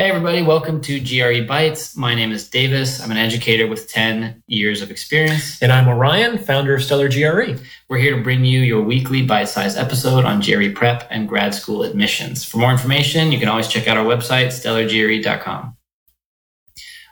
[0.00, 1.94] Hey, everybody, welcome to GRE Bites.
[1.94, 3.02] My name is Davis.
[3.02, 5.60] I'm an educator with 10 years of experience.
[5.60, 7.62] And I'm Orion, founder of Stellar GRE.
[7.90, 11.54] We're here to bring you your weekly bite sized episode on GRE prep and grad
[11.54, 12.46] school admissions.
[12.46, 15.76] For more information, you can always check out our website, stellargre.com.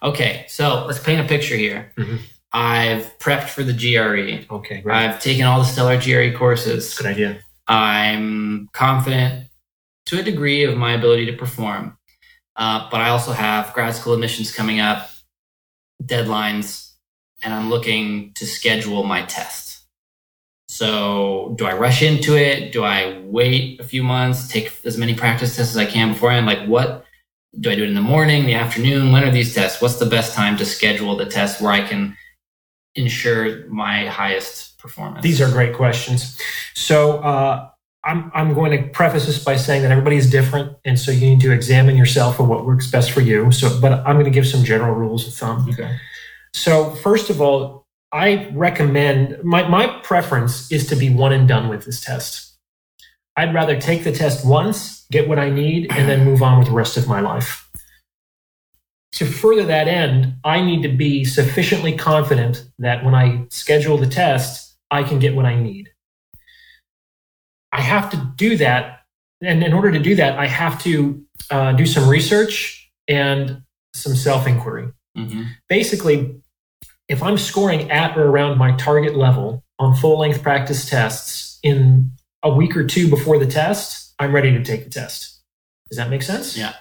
[0.02, 1.92] Okay, so let's paint a picture here.
[1.98, 2.20] Mhm.
[2.54, 4.46] I've prepped for the GRE.
[4.50, 4.96] Okay, great.
[4.96, 6.94] I've taken all the Stellar GRE courses.
[6.94, 7.40] Good idea.
[7.66, 9.48] I'm confident
[10.06, 11.97] to a degree of my ability to perform.
[12.58, 15.08] Uh, but I also have grad school admissions coming up,
[16.02, 16.92] deadlines,
[17.42, 19.84] and I'm looking to schedule my test.
[20.66, 22.72] So, do I rush into it?
[22.72, 26.46] Do I wait a few months, take as many practice tests as I can beforehand?
[26.46, 27.06] Like, what
[27.58, 29.12] do I do it in the morning, the afternoon?
[29.12, 29.80] When are these tests?
[29.80, 32.16] What's the best time to schedule the test where I can
[32.96, 35.22] ensure my highest performance?
[35.22, 36.38] These are great questions.
[36.74, 37.70] So uh,
[38.08, 40.74] I'm, I'm going to preface this by saying that everybody is different.
[40.86, 43.52] And so you need to examine yourself and what works best for you.
[43.52, 45.68] So, but I'm going to give some general rules of thumb.
[45.68, 45.98] okay.
[46.54, 51.68] So first of all, I recommend my, my preference is to be one and done
[51.68, 52.56] with this test.
[53.36, 56.68] I'd rather take the test once, get what I need, and then move on with
[56.68, 57.70] the rest of my life.
[59.12, 64.06] To further that end, I need to be sufficiently confident that when I schedule the
[64.06, 65.90] test, I can get what I need.
[67.72, 69.00] I have to do that.
[69.42, 73.62] And in order to do that, I have to uh, do some research and
[73.94, 76.40] some self inquiry hmm basically,
[77.08, 82.12] if I'm scoring at or around my target level on full length practice tests in
[82.42, 85.40] a week or two before the test, I'm ready to take the test.
[85.88, 86.56] Does that make sense?
[86.56, 86.74] Yeah.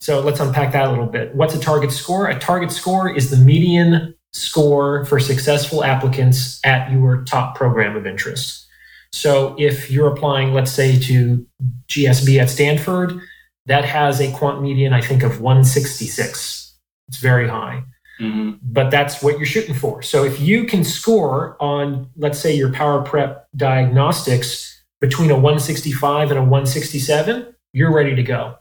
[0.00, 1.34] So let's unpack that a little bit.
[1.34, 2.28] What's a target score?
[2.28, 8.06] A target score is the median score for successful applicants at your top program of
[8.06, 8.66] interest.
[9.12, 11.46] So if you're applying, let's say, to
[11.88, 13.20] GSB at Stanford,
[13.66, 16.76] that has a quant median, I think, of 166.
[17.08, 17.84] It's very high
[18.20, 20.02] hmm but that's what you're shooting for.
[20.02, 26.30] So if you can score on, let's say, your power prep diagnostics between a 165
[26.30, 28.56] and a 167, you're ready to go.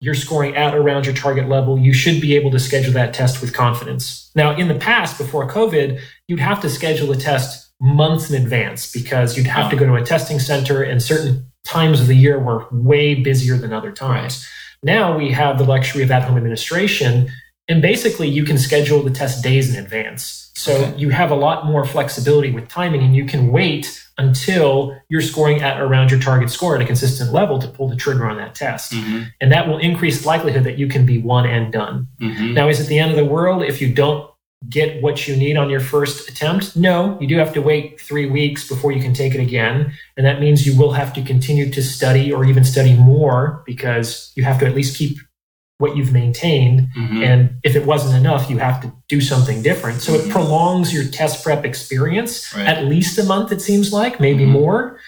[0.00, 1.78] You're scoring at around your target level.
[1.78, 4.30] You should be able to schedule that test with confidence.
[4.34, 8.90] Now, in the past, before COVID, you'd have to schedule a test months in advance
[8.92, 12.38] because you'd have to go to a testing center, and certain times of the year
[12.38, 14.46] were way busier than other times.
[14.82, 17.28] Now we have the luxury of at home administration
[17.68, 20.52] and basically, you can schedule the test days in advance.
[20.54, 20.94] So Okay.
[20.98, 25.60] you have a lot more flexibility with timing, and you can wait until you're scoring
[25.62, 28.54] at around your target score at a consistent level to pull the trigger on that
[28.54, 28.94] test.
[28.94, 32.06] hmm And that will increase the likelihood that you can be one and done.
[32.20, 34.30] hmm Now, is it the end of the world if you don't
[34.68, 36.76] get what you need on your first attempt?
[36.76, 39.92] No, you do have to wait three weeks before you can take it again.
[40.16, 44.32] And that means you will have to continue to study or even study more because
[44.34, 45.18] you have to at least keep
[45.78, 46.88] what you've maintained.
[46.94, 50.00] hmm And if it wasn't enough, you have to do something different.
[50.00, 52.66] So it prolongs your test prep experience Right.
[52.66, 54.48] at least a month, it seems like, maybe Mhm.
[54.48, 54.98] more.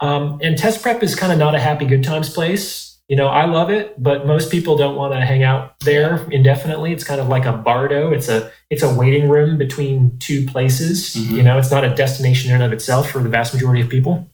[0.00, 2.87] Um, and test prep is kind of not a happy good times place.
[3.08, 6.92] You know, I love it, but most people don't want to hang out there indefinitely.
[6.92, 8.12] It's kind of like a bardo.
[8.12, 11.16] It's a it's a waiting room between two places.
[11.16, 11.30] Mhm.
[11.30, 13.88] You know, it's not a destination in and of itself for the vast majority of
[13.88, 14.28] people,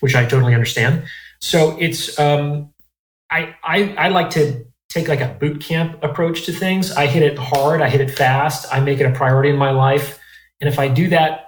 [0.00, 1.04] which I totally understand.
[1.40, 2.72] So it's um,
[3.30, 6.92] I, I I like to take like a boot camp approach to things.
[6.92, 9.70] I hit it hard, I hit it fast, I make it a priority in my
[9.70, 10.18] life.
[10.60, 11.41] And if I do that,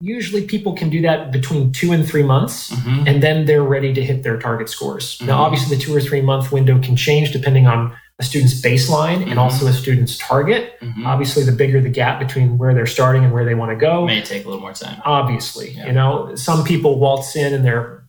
[0.00, 3.92] usually people can do that between two and three months, hmm and then they're ready
[3.94, 5.18] to hit their target scores.
[5.18, 5.26] Mhm.
[5.26, 9.24] Now, obviously, the two or three month window can change depending on a student's baseline
[9.24, 9.30] Mhm.
[9.30, 10.72] and also a student's target.
[10.80, 13.76] hmm Obviously, the bigger the gap between where they're starting and where they want to
[13.76, 15.00] go, may take a little more time.
[15.04, 15.86] obviously Yeah.
[15.86, 18.02] you know some people waltz in and they're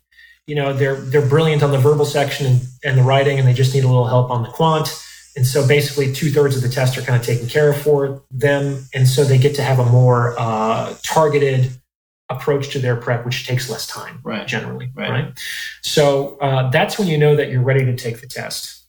[0.48, 3.54] you know they're they're brilliant on the verbal section and, and the writing and they
[3.54, 4.88] just need a little help on the quant
[5.36, 8.84] and so basically two-thirds of the test are kind of taken care of for them
[8.96, 11.70] and so they get to have a more uh, targeted
[12.30, 14.48] approach to their prep which takes less time Right.
[14.48, 15.10] generally Right.
[15.10, 15.40] right,
[15.82, 18.86] so uh, that's when you know that you're ready to take the test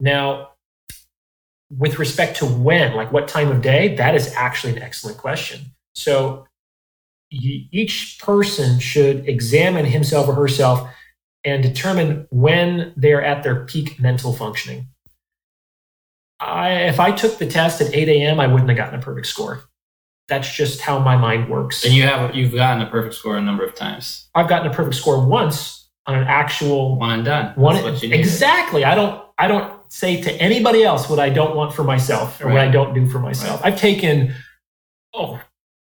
[0.00, 0.50] now
[1.70, 5.60] with respect to when like what time of day that is actually an excellent question
[5.94, 6.46] so
[7.32, 10.88] each person should examine himself or herself
[11.44, 14.88] and determine when they're at their peak mental functioning.
[16.38, 19.26] I, if I took the test at 8 a.m., I wouldn't have gotten a perfect
[19.28, 19.62] score.
[20.32, 21.84] That's just how my mind works.
[21.84, 24.30] And you have you've gotten a perfect score a number of times.
[24.34, 27.52] I've gotten a perfect score once on an actual One and done.
[27.54, 27.74] one.
[27.74, 28.14] That's what you.
[28.14, 28.82] Exactly.
[28.82, 29.22] I don't.
[29.36, 32.68] I don't say to anybody else what I don't want for myself or what I
[32.70, 33.60] don't do for myself.
[33.62, 34.34] I've taken
[35.12, 35.38] oh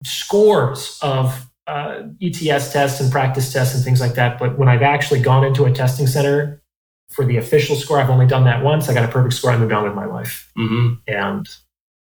[0.04, 4.38] scores of uh, ETS tests and practice tests and things like that.
[4.38, 6.62] But when I've actually gone into a testing center
[7.10, 8.88] for the official score, I've only done that once.
[8.88, 9.50] I got a perfect score.
[9.50, 10.50] I moved on with my life.
[10.56, 11.46] hmm And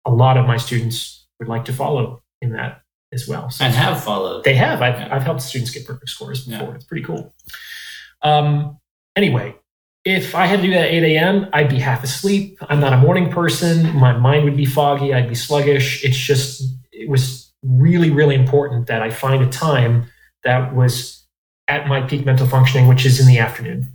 [0.06, 2.81] a lot of my students would like to follow in that
[3.12, 3.50] as well.
[3.50, 4.44] So And have followed.
[4.44, 4.81] they have.
[4.81, 5.15] I've, Yeah.
[5.15, 6.69] I've helped students get perfect scores before.
[6.69, 6.75] Yeah.
[6.75, 7.33] It's pretty cool.
[8.21, 8.77] Um,
[9.15, 9.56] anyway,
[10.06, 12.57] if I had to do that at 8 a.m., I'd be half asleep.
[12.69, 13.95] I'm not a morning person.
[13.95, 15.13] My mind would be foggy.
[15.13, 16.03] I'd be sluggish.
[16.06, 20.06] It's just, it was really, really important that I find a time
[20.44, 21.25] that was
[21.68, 23.88] at my peak mental functioning, which is in the afternoon.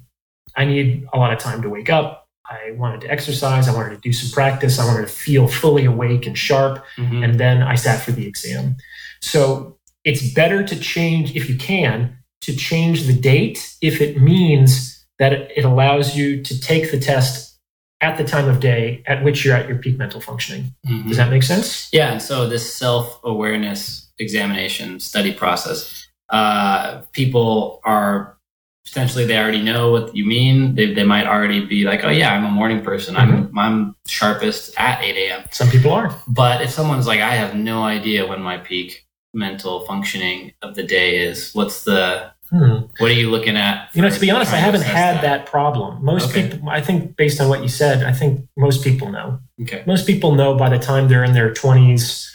[0.56, 2.23] I need a lot of time to wake up.
[2.46, 3.68] I wanted to exercise.
[3.68, 4.78] I wanted to do some practice.
[4.78, 7.24] I wanted to feel fully awake and sharp Mhm.
[7.24, 8.76] and then I sat for the exam.
[9.20, 15.04] So it's better to change, if you can, to change the date if it means
[15.18, 17.58] that it allows you to take the test
[18.02, 20.74] at the time of day at which you're at your peak mental functioning.
[20.86, 21.08] Mhm.
[21.08, 21.88] Does that make sense?
[21.92, 28.36] Yeah, and so this self-awareness examination study process, uh, people are
[28.84, 30.74] potentially they already know what you mean.
[30.74, 33.16] They, they might already be like, oh yeah, I'm a morning person.
[33.16, 35.44] I'm I'm sharpest at 8 a.m.
[35.50, 36.14] Some people are.
[36.28, 40.82] But if someone's like, I have no idea when my peak mental functioning of the
[40.84, 42.82] day is, what's the Hmm.
[42.98, 43.88] what are you looking at?
[43.94, 46.04] You know, to be honest, I haven't had that problem.
[46.04, 46.50] Most Okay.
[46.50, 49.40] people, I think, based on what you said, I think most people know.
[49.62, 49.82] Okay.
[49.86, 52.30] Most people know by the time they're in their 20s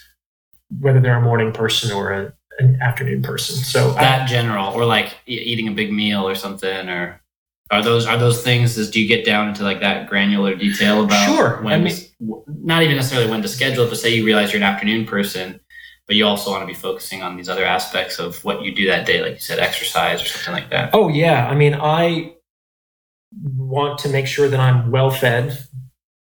[0.79, 3.55] whether they're a morning person or a, an afternoon person.
[3.55, 7.21] So I- That general, or like eating a big meal or something, or
[7.71, 8.77] are those are those things?
[8.77, 11.61] Is, do you get down into like that granular detail about Sure.
[11.61, 14.61] When I mean- w- not even necessarily when to schedule but say you realize you're
[14.61, 15.59] an afternoon person,
[16.07, 18.87] but you also want to be focusing on these other aspects of what you do
[18.87, 20.89] that day, like you said, exercise or something like that.
[20.93, 22.33] Oh yeah, I mean, I
[23.55, 25.57] want to make sure that I'm well fed,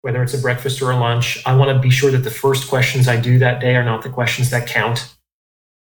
[0.01, 1.39] whether it's a breakfast or a lunch.
[1.45, 4.03] I want to be sure that the first questions I do that day are not
[4.03, 5.14] the questions that count.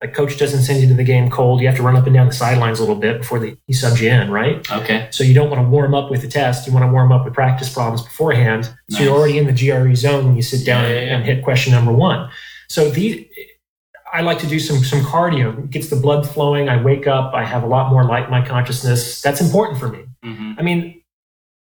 [0.03, 1.61] Like coach doesn't send you to the game cold.
[1.61, 3.73] You have to run up and down the sidelines a little bit before they, he
[3.73, 4.71] subs you in, right?
[4.71, 5.09] Okay.
[5.11, 6.67] So you don't want to warm up with the test.
[6.67, 8.71] You want to warm up with practice problems beforehand.
[8.91, 11.17] So you're already in the GRE zone when you sit down Yeah, yeah, and- yeah.
[11.17, 12.29] and hit question number one.
[12.69, 13.25] So these,
[14.13, 15.59] I like to do some some cardio.
[15.65, 16.69] It gets the blood flowing.
[16.69, 17.33] I wake up.
[17.35, 19.23] I have a lot more light in my consciousness.
[19.23, 20.05] That's important for me.
[20.23, 21.03] hmm I mean,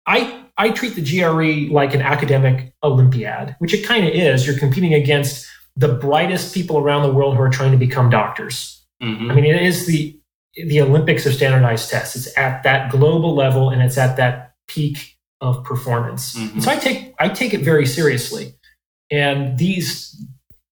[0.07, 4.45] I I treat the GRE like an academic Olympiad, which it kind of is.
[4.47, 8.86] You're competing against the brightest people around the world who are trying to become doctors.
[9.02, 10.18] hmm I mean, it is the
[10.56, 12.16] the Olympics of standardized tests.
[12.16, 16.36] It's at that global level and it's at that peak of performance.
[16.38, 16.62] Mhm.
[16.62, 18.54] So I take I take it very seriously.
[19.12, 20.16] And these,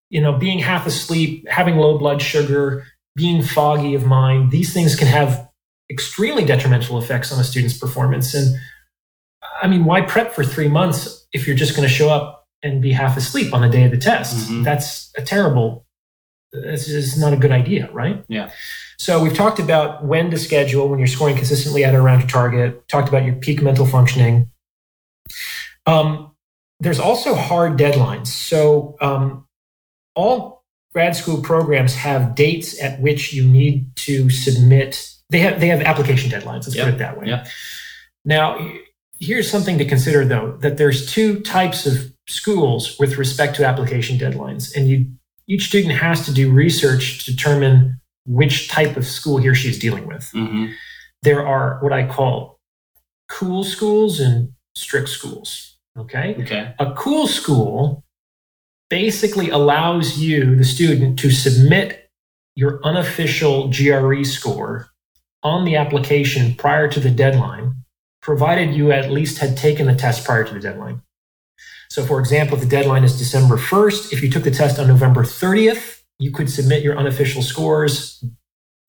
[0.09, 4.95] you know, being half asleep, having low blood sugar, being foggy of mind, these things
[4.95, 5.49] can have
[5.89, 8.33] extremely detrimental effects on a student's performance.
[8.35, 8.55] And
[9.61, 12.81] I mean, why prep for three months if you're just going to show up and
[12.81, 14.49] be half asleep on the day of the test?
[14.49, 14.63] Mhm.
[14.63, 15.85] That's a terrible.
[16.53, 18.23] This is not a good idea, right?
[18.27, 18.51] Yeah.
[18.97, 22.27] So we've talked about when to schedule when you're scoring consistently at or around your
[22.29, 22.87] target.
[22.89, 24.49] Talked about your peak mental functioning.
[25.85, 26.31] Um,
[26.79, 28.27] there's also hard deadlines.
[28.27, 29.45] So um,
[30.15, 30.63] all
[30.93, 35.09] grad school programs have dates at which you need to submit.
[35.29, 36.63] They have they have application deadlines.
[36.67, 36.85] Let's Yep.
[36.85, 37.27] put it that way.
[37.27, 37.47] Yep.
[38.25, 38.71] Now,
[39.19, 44.17] here's something to consider though: that there's two types of schools with respect to application
[44.17, 45.05] deadlines, and you
[45.47, 49.69] each student has to do research to determine which type of school he or she
[49.69, 50.29] is dealing with.
[50.31, 50.67] hmm
[51.23, 52.59] There are what I call
[53.29, 55.77] cool schools and strict schools.
[55.97, 56.35] Okay.
[56.39, 56.73] Okay.
[56.79, 58.03] A cool school
[58.89, 62.09] basically allows you, the student, to submit
[62.55, 64.89] your unofficial GRE score
[65.43, 67.83] on the application prior to the deadline,
[68.21, 71.01] provided you at least had taken the test prior to the deadline.
[71.91, 74.87] So, for example, if the deadline is December 1st, if you took the test on
[74.87, 78.23] November 30th, you could submit your unofficial scores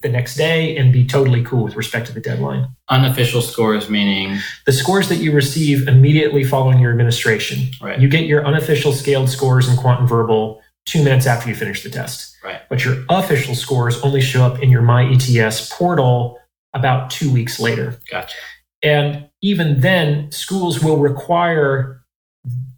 [0.03, 2.69] the next day and be totally cool with respect to the deadline.
[2.91, 7.71] Unofficial scores meaning The scores that you receive immediately following your administration.
[7.81, 7.99] right.
[7.99, 11.83] You get your unofficial scaled scores in quant and verbal two minutes after you finish
[11.83, 12.37] the test.
[12.45, 12.61] Right.
[12.69, 16.39] But your official scores only show up in your MyETS portal
[16.73, 17.99] about two weeks later.
[18.09, 18.37] gotcha.
[18.81, 22.02] And even then, schools will require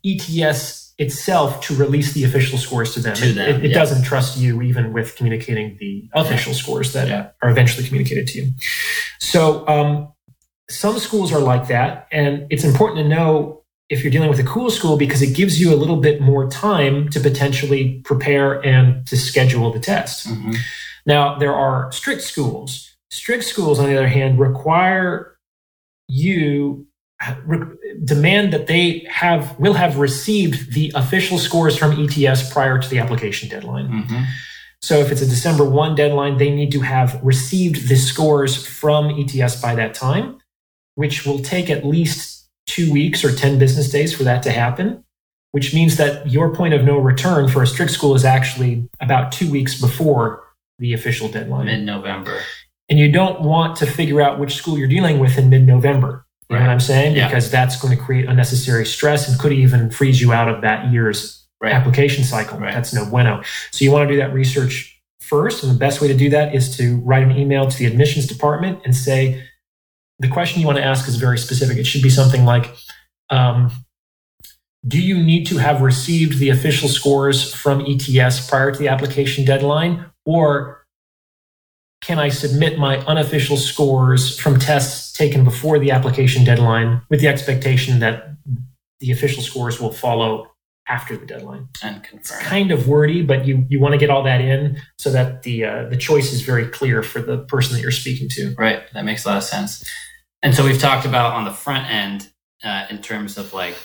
[0.04, 3.14] ETS itself to release the official scores to them.
[3.16, 3.78] To It- them, it, it yeah.
[3.78, 7.28] doesn't trust you even with communicating the official scores that Yeah.
[7.42, 8.52] are eventually communicated to you.
[9.18, 10.12] So um,
[10.70, 14.44] some schools are like that, and it's important to know if you're dealing with a
[14.44, 19.06] cool school because it gives you a little bit more time to potentially prepare and
[19.06, 20.26] to schedule the test.
[20.28, 20.52] hmm
[21.06, 22.96] Now, there are strict schools.
[23.10, 25.36] Strict schools, on the other hand, require
[26.08, 26.86] you
[28.04, 32.98] demand that they have will have received the official scores from ETS prior to the
[32.98, 33.86] application deadline.
[33.86, 34.22] hmm
[34.80, 39.10] So if it's a December 1 deadline, they need to have received the scores from
[39.18, 40.38] ETS by that time,
[40.96, 45.04] which will take at least two weeks or 10 business days for that to happen,
[45.52, 49.32] which means that your point of no return for a strict school is actually about
[49.32, 50.42] two weeks before
[50.78, 51.66] the official deadline.
[51.66, 52.40] Mid November.
[52.88, 55.66] And you don't want to figure out which school you're dealing with in mid
[56.50, 57.16] You know what I'm saying?
[57.16, 57.28] Yeah.
[57.28, 60.90] Because that's going to create unnecessary stress and could even freeze you out of that
[60.92, 61.72] year's Right.
[61.72, 62.58] application cycle.
[62.58, 62.74] Right.
[62.74, 63.42] That's no bueno.
[63.70, 65.62] So you want to do that research first.
[65.62, 68.26] And the best way to do that is to write an email to the admissions
[68.26, 69.42] department and say,
[70.18, 71.78] the question you want to ask is very specific.
[71.78, 72.74] It should be something like,
[73.30, 73.70] um,
[74.86, 79.46] do you need to have received the official scores from ETS prior to the application
[79.46, 80.04] deadline?
[80.26, 80.83] Or
[82.04, 87.28] can I submit my unofficial scores from tests taken before the application deadline with the
[87.28, 88.36] expectation that
[89.00, 90.50] the official scores will follow
[90.86, 91.68] after the deadline?
[91.82, 95.10] And It's kind of wordy, but you, you want to get all that in so
[95.12, 98.54] that the uh, the choice is very clear for the person that you're speaking to.
[98.58, 98.82] Right.
[98.92, 99.82] That makes a lot of sense.
[100.42, 102.30] And so we've talked about on the front end
[102.62, 103.76] uh, in terms of like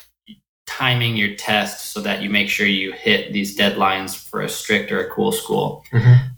[0.69, 4.91] timing your test so that you make sure you hit these deadlines for a strict
[4.91, 5.83] or a cool school.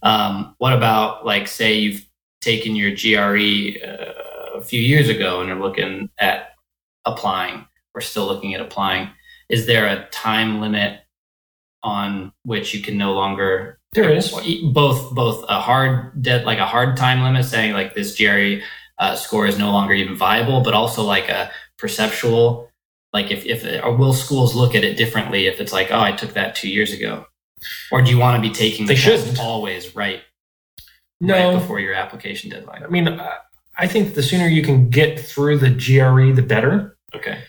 [0.03, 2.05] Um, what about like say you've
[2.39, 6.53] taken your GRE uh, a few years ago and you're looking at
[7.03, 9.09] applying or still looking at applying?
[9.49, 11.01] Is there a time limit
[11.83, 14.31] on which you can no longer There is.
[14.73, 18.63] both both a hard dead like a hard time limit saying like this GRE
[18.97, 22.70] uh, score is no longer even viable, but also like a perceptual
[23.13, 26.11] like if if or will schools look at it differently if it's like oh I
[26.11, 27.25] took that two years ago,
[27.91, 29.39] or do you want to be taking the They test shouldn't.
[29.39, 30.21] always right
[31.19, 32.83] No, right before your application deadline?
[32.83, 33.31] I mean, uh,
[33.77, 36.97] I think the sooner you can get through the GRE, the better.
[37.15, 37.41] Okay,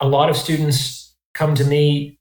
[0.00, 2.18] A lot of students come to me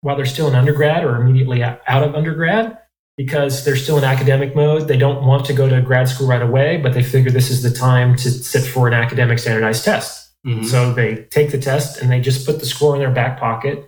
[0.00, 2.78] while they're still in undergrad or immediately out of undergrad
[3.16, 4.88] because they're still in academic mode.
[4.88, 7.62] They don't want to go to grad school right away, but they figure this is
[7.62, 10.21] the time to sit for an academic standardized test.
[10.46, 10.64] Mhm.
[10.66, 13.86] So they take the test and they just put the score in their back pocket.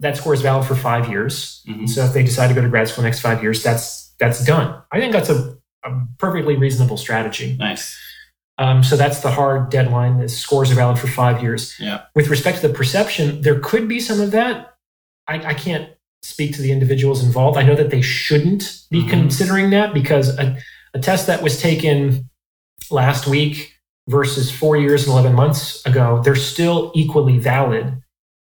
[0.00, 1.62] That score is valid for five years.
[1.68, 1.88] Mhm.
[1.88, 4.74] So if they decide to go to grad school next five years, that's that's done.
[4.90, 7.56] I think that's a, a perfectly reasonable strategy.
[7.58, 7.96] nice.
[8.60, 10.18] Um, so that's the hard deadline.
[10.18, 11.76] The scores are valid for five years.
[11.78, 12.02] Yeah.
[12.16, 14.74] With respect to the perception, there could be some of that.
[15.28, 15.90] I, I can't
[16.22, 17.56] speak to the individuals involved.
[17.56, 19.10] I know that they shouldn't be Mhm.
[19.10, 20.58] considering that because a,
[20.92, 22.28] a test that was taken
[22.90, 23.77] last week
[24.08, 28.02] versus four years and 11 months ago, they're still equally valid.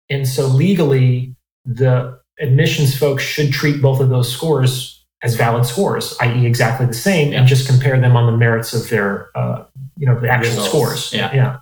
[0.10, 1.36] And so legally,
[1.66, 6.94] the admissions folks should treat both of those scores as valid scores, i.e., exactly the
[6.94, 7.40] same, Yeah.
[7.40, 9.64] and just compare them on the merits of their, uh,
[9.98, 10.70] you know, the actual Results.
[10.70, 11.14] scores.
[11.14, 11.34] Yeah.
[11.34, 11.58] yeah.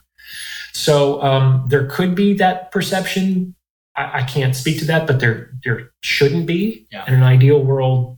[0.74, 3.56] So um, there could be that perception.
[3.96, 6.88] I, I can't speak to that, but there there shouldn't be.
[6.92, 7.06] Yeah.
[7.08, 8.18] In an ideal world,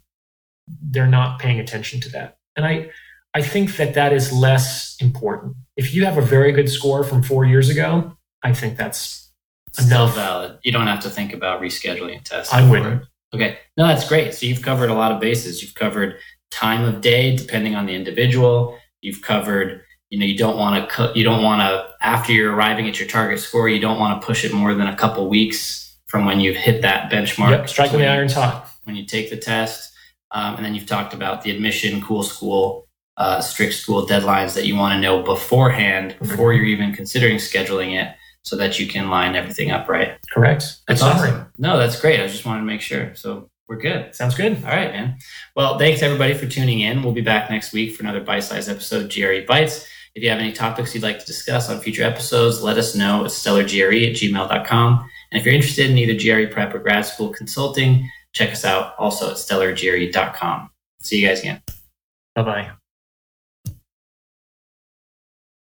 [0.82, 2.90] they're not paying attention to that, and I
[3.36, 5.56] I think that that is less important.
[5.76, 9.30] If you have a very good score from four years ago, I think that's
[9.74, 10.16] Still enough.
[10.16, 10.58] valid.
[10.64, 12.54] You don't have to think about rescheduling a test.
[12.54, 13.04] I wouldn't.
[13.34, 13.58] Okay.
[13.76, 14.34] No, that's great.
[14.34, 15.62] So you've covered a lot of bases.
[15.62, 16.18] You've covered
[16.50, 18.80] time of day, depending on the individual.
[19.02, 22.54] You've covered, you know, you don't want to, co- you don't want to, after you're
[22.56, 25.28] arriving at your target score, you don't want to push it more than a couple
[25.28, 27.50] weeks from when you've hit that benchmark.
[27.50, 28.72] Yep, striking the iron hot.
[28.86, 29.92] When you take the test.
[30.32, 32.85] Um, and then you've talked about the admission, cool school,
[33.18, 38.00] uh, strict school deadlines that you want to know beforehand, before you're even considering scheduling
[38.00, 40.18] it, so that you can line everything up right.
[40.32, 40.78] Correct.
[40.88, 41.48] That's awesome.
[41.58, 42.20] No, that's great.
[42.20, 43.16] I just wanted to make sure.
[43.16, 44.14] So we're good.
[44.14, 44.58] Sounds good.
[44.64, 45.18] All right, man.
[45.56, 47.02] Well, thanks everybody for tuning in.
[47.02, 49.88] We'll be back next week for another bite-sized episode of GRE Bites.
[50.14, 53.26] If you have any topics you'd like to discuss on future episodes, let us know
[53.26, 55.10] at stellargre at gmail.com.
[55.32, 58.96] And if you're interested in either GRE prep or grad school consulting, check us out
[58.98, 60.70] also at stellargre.com.
[61.02, 61.62] See you guys again.
[62.36, 62.72] Bye bye.